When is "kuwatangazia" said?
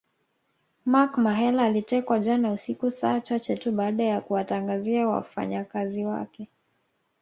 4.21-5.07